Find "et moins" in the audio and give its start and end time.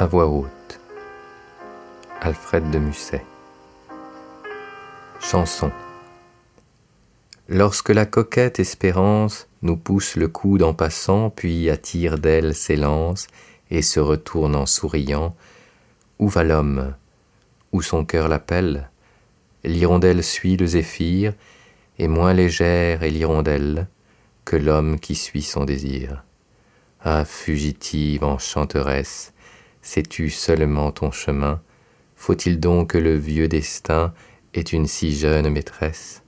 21.98-22.34